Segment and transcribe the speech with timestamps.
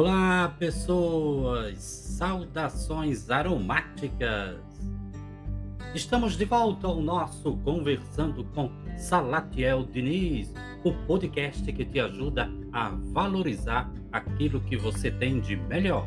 [0.00, 1.82] Olá, pessoas!
[1.82, 4.60] Saudações aromáticas!
[5.92, 10.54] Estamos de volta ao nosso Conversando com Salatiel Diniz,
[10.84, 16.06] o podcast que te ajuda a valorizar aquilo que você tem de melhor.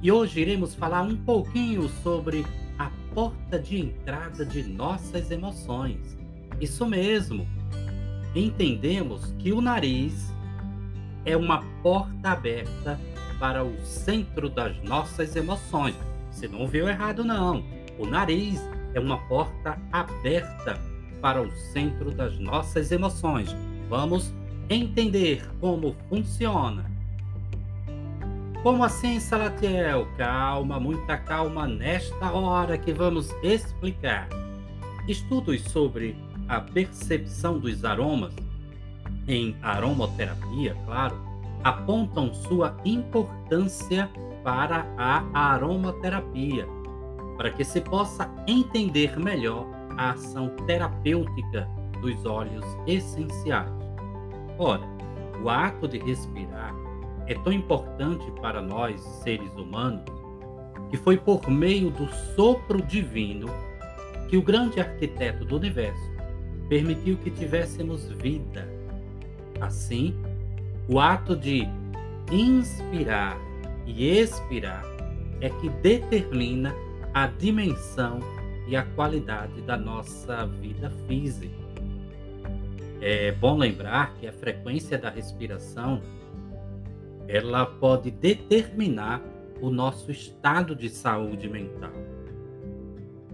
[0.00, 2.46] E hoje iremos falar um pouquinho sobre
[2.78, 6.16] a porta de entrada de nossas emoções.
[6.60, 7.44] Isso mesmo!
[8.32, 10.35] Entendemos que o nariz
[11.26, 12.98] é uma porta aberta
[13.38, 15.94] para o centro das nossas emoções.
[16.30, 17.64] Você não viu errado, não.
[17.98, 18.62] O nariz
[18.94, 20.80] é uma porta aberta
[21.20, 23.54] para o centro das nossas emoções.
[23.90, 24.32] Vamos
[24.70, 26.84] entender como funciona.
[28.62, 30.06] Como assim, Salatiel?
[30.16, 34.28] Calma, muita calma nesta hora que vamos explicar.
[35.08, 36.16] Estudos sobre
[36.48, 38.34] a percepção dos aromas
[39.28, 41.16] em aromoterapia, claro,
[41.64, 44.08] apontam sua importância
[44.44, 46.66] para a aromaterapia,
[47.36, 49.66] para que se possa entender melhor
[49.96, 51.68] a ação terapêutica
[52.00, 53.70] dos óleos essenciais.
[54.58, 54.86] Ora,
[55.42, 56.74] o ato de respirar
[57.26, 60.04] é tão importante para nós, seres humanos,
[60.88, 63.48] que foi por meio do sopro divino
[64.28, 66.12] que o grande arquiteto do universo
[66.68, 68.75] permitiu que tivéssemos vida
[69.60, 70.14] Assim,
[70.88, 71.66] o ato de
[72.30, 73.38] inspirar
[73.86, 74.84] e expirar
[75.40, 76.74] é que determina
[77.14, 78.20] a dimensão
[78.66, 81.54] e a qualidade da nossa vida física.
[83.00, 86.02] É bom lembrar que a frequência da respiração
[87.28, 89.22] ela pode determinar
[89.60, 91.92] o nosso estado de saúde mental.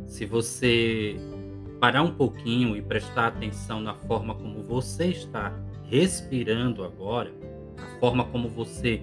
[0.07, 1.17] Se você
[1.81, 5.53] parar um pouquinho e prestar atenção na forma como você está
[5.93, 7.31] respirando agora,
[7.77, 9.03] a forma como você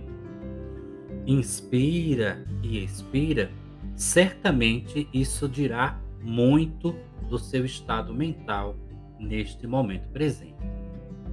[1.27, 3.51] inspira e expira,
[3.95, 6.95] certamente isso dirá muito
[7.29, 8.75] do seu estado mental
[9.19, 10.57] neste momento presente.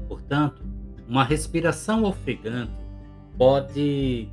[0.06, 0.62] Portanto,
[1.08, 2.76] uma respiração ofegante
[3.38, 4.28] pode,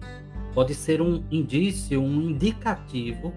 [0.54, 3.34] pode ser um indício, um indicativo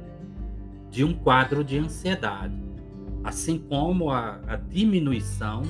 [0.91, 2.61] de um quadro de ansiedade,
[3.23, 5.63] assim como a, a diminuição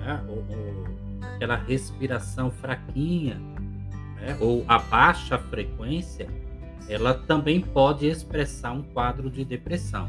[0.00, 3.40] né, ou, ou aquela respiração fraquinha,
[4.16, 6.28] né, ou a baixa frequência,
[6.88, 10.08] ela também pode expressar um quadro de depressão.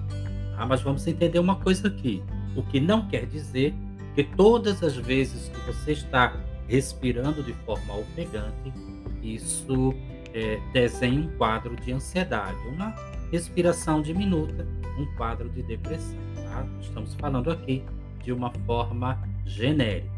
[0.55, 0.65] Tá?
[0.65, 2.23] Mas vamos entender uma coisa aqui.
[2.55, 3.73] O que não quer dizer
[4.15, 6.35] que todas as vezes que você está
[6.67, 8.73] respirando de forma ofegante,
[9.21, 9.93] isso
[10.33, 12.57] é, desenha um quadro de ansiedade.
[12.67, 12.95] Uma
[13.31, 16.17] respiração diminuta, um quadro de depressão.
[16.35, 16.65] Tá?
[16.81, 17.83] Estamos falando aqui
[18.23, 20.09] de uma forma genérica.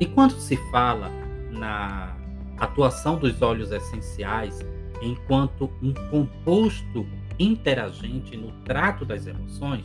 [0.00, 1.10] E quando se fala
[1.50, 2.16] na
[2.58, 4.58] atuação dos óleos essenciais
[5.00, 7.06] enquanto um composto
[7.38, 9.84] interagente no trato das emoções,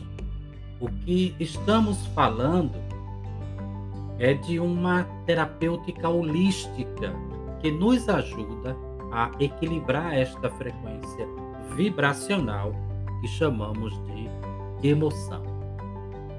[0.80, 2.74] o que estamos falando
[4.18, 7.12] é de uma terapêutica holística
[7.60, 8.76] que nos ajuda
[9.12, 11.26] a equilibrar esta frequência
[11.76, 12.72] vibracional
[13.20, 13.92] que chamamos
[14.80, 15.42] de emoção.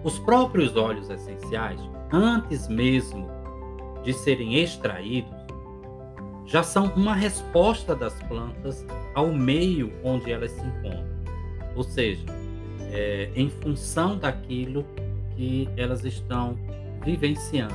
[0.04, 1.80] Os próprios óleos essenciais,
[2.12, 3.41] antes mesmo
[4.04, 5.42] de serem extraídos
[6.52, 8.86] já são uma resposta das plantas
[9.16, 11.06] ao meio onde elas se encontram,
[11.76, 12.26] ou seja,
[12.92, 14.86] é, em função daquilo
[15.36, 16.58] que elas estão
[17.06, 17.74] vivenciando.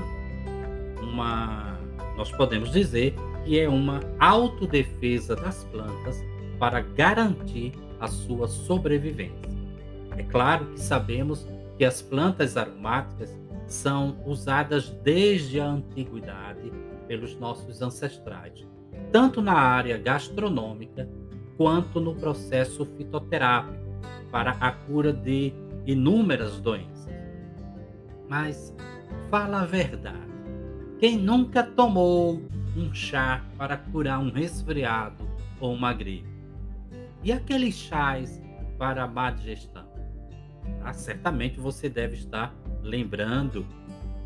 [1.03, 1.79] Uma,
[2.19, 6.23] nós podemos dizer que é uma autodefesa das plantas
[6.59, 9.49] para garantir a sua sobrevivência.
[10.19, 11.47] É claro que sabemos
[11.79, 13.35] que as plantas aromáticas
[13.67, 16.73] são usadas desde a antiguidade
[17.09, 18.67] pelos nossos ancestrais,
[19.11, 21.09] tanto na área gastronômica
[21.57, 23.85] quanto no processo fitoterápico
[24.31, 25.53] para a cura de
[25.87, 27.09] inúmeras doenças.
[28.29, 28.75] Mas
[29.31, 30.27] fala a verdade.
[30.99, 32.43] Quem nunca tomou
[32.77, 35.25] um chá para curar um resfriado
[35.61, 36.29] ou uma gripe?
[37.23, 38.43] E aqueles chás
[38.79, 39.87] para a má digestão?
[40.83, 42.55] Ah, certamente você deve estar
[42.87, 43.67] lembrando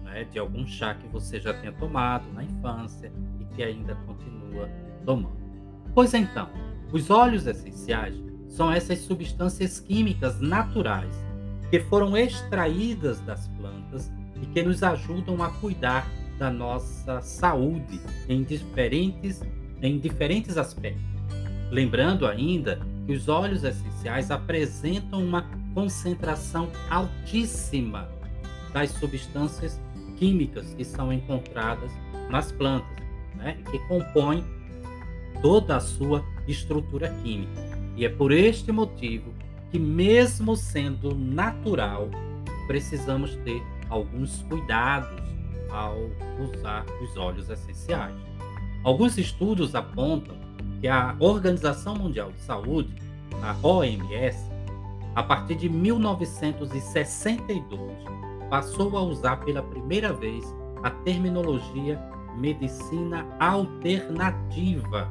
[0.05, 4.69] né, de algum chá que você já tenha tomado na infância e que ainda continua
[5.05, 5.41] tomando.
[5.95, 6.49] Pois então,
[6.93, 8.15] os óleos essenciais
[8.49, 11.15] são essas substâncias químicas naturais
[11.71, 14.11] que foram extraídas das plantas
[14.43, 16.07] e que nos ajudam a cuidar
[16.39, 19.41] da nossa saúde em diferentes,
[19.81, 21.05] em diferentes aspectos.
[21.71, 25.43] Lembrando ainda que os óleos essenciais apresentam uma
[25.75, 28.09] concentração altíssima
[28.73, 29.81] das substâncias
[30.17, 31.91] químicas que são encontradas
[32.29, 32.97] nas plantas,
[33.35, 34.45] né, que compõem
[35.43, 37.71] toda a sua estrutura química.
[37.97, 39.35] E é por este motivo
[39.71, 42.09] que, mesmo sendo natural,
[42.67, 45.21] precisamos ter alguns cuidados
[45.71, 45.97] ao
[46.41, 48.15] usar os óleos essenciais.
[48.85, 50.37] Alguns estudos apontam
[50.81, 52.95] que a Organização Mundial de Saúde,
[53.43, 54.51] a OMS,
[55.15, 57.79] a partir de 1962,
[58.51, 60.45] passou a usar pela primeira vez
[60.83, 61.99] a terminologia
[62.37, 65.11] medicina alternativa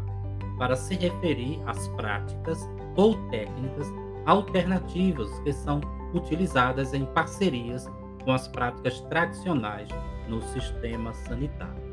[0.58, 3.88] para se referir às práticas ou técnicas
[4.26, 5.80] alternativas que são
[6.14, 7.88] utilizadas em parcerias
[8.24, 9.88] com as práticas tradicionais
[10.28, 11.90] no sistema sanitário.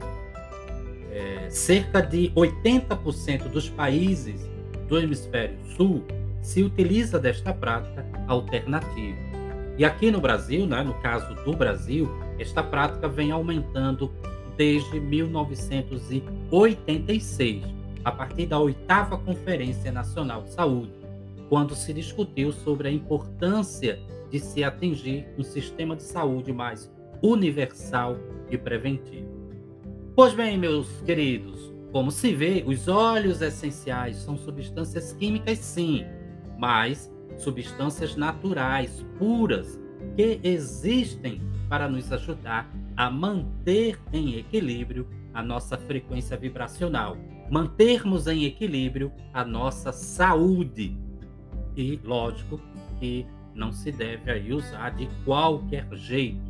[1.13, 4.51] É, cerca de 80% dos países
[4.89, 6.05] do hemisfério sul
[6.43, 9.25] se utiliza desta prática alternativa.
[9.78, 12.08] E aqui no Brasil, né, no caso do Brasil,
[12.38, 14.11] esta prática vem aumentando
[14.56, 17.62] desde 1986,
[18.02, 20.94] a partir da oitava Conferência Nacional de Saúde,
[21.50, 24.00] quando se discutiu sobre a importância
[24.31, 26.90] de se atingir um sistema de saúde mais
[27.23, 28.17] universal
[28.50, 29.28] e preventivo.
[30.14, 36.06] Pois bem, meus queridos, como se vê, os óleos essenciais são substâncias químicas, sim,
[36.58, 39.78] mas substâncias naturais, puras,
[40.17, 47.17] que existem para nos ajudar a manter em equilíbrio a nossa frequência vibracional,
[47.50, 50.96] mantermos em equilíbrio a nossa saúde.
[51.76, 52.61] E lógico
[52.99, 56.40] que não se deve aí usar de qualquer jeito,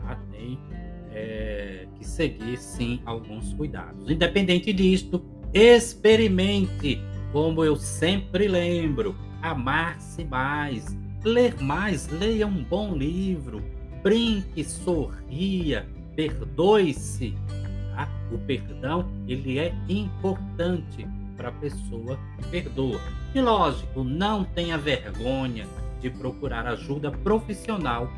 [0.00, 0.18] tá?
[0.32, 0.58] tem
[1.12, 4.10] é, que seguir sim alguns cuidados.
[4.10, 5.24] Independente disto,
[5.54, 7.00] experimente,
[7.32, 13.62] como eu sempre lembro, amar-se mais, ler mais, leia um bom livro,
[14.02, 17.34] brinque, sorria, perdoe-se.
[17.94, 18.08] Tá?
[18.32, 21.06] O perdão ele é importante
[21.36, 23.00] para a pessoa que perdoa.
[23.34, 25.66] E lógico, não tenha vergonha
[26.00, 28.08] de procurar ajuda profissional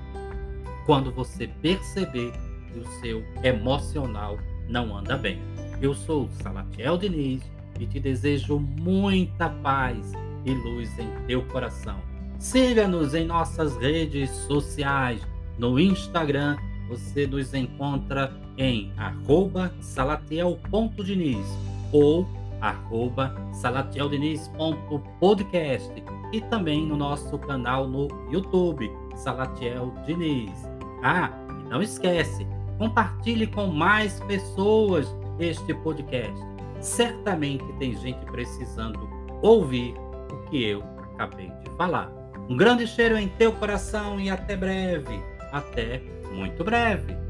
[0.86, 2.32] quando você perceber
[2.72, 4.38] que o seu emocional
[4.68, 5.40] não anda bem.
[5.80, 7.42] Eu sou Salatiel Diniz
[7.78, 10.12] e te desejo muita paz
[10.44, 11.96] e luz em teu coração.
[12.38, 15.24] Siga-nos em nossas redes sociais.
[15.58, 16.56] No Instagram,
[16.88, 18.92] você nos encontra em
[19.80, 21.46] salatiel.diniz
[21.92, 22.28] ou
[23.52, 25.92] salatieldiniz.podcast
[26.32, 30.52] e também no nosso canal no YouTube, Salatiel Diniz.
[31.02, 32.46] Ah, e não esquece,
[32.78, 36.34] compartilhe com mais pessoas este podcast.
[36.80, 39.08] Certamente tem gente precisando
[39.42, 39.94] ouvir
[40.34, 40.82] o que eu
[41.14, 42.12] acabei de falar.
[42.48, 45.18] Um grande cheiro em teu coração e até breve.
[45.52, 46.02] Até
[46.32, 47.23] muito breve.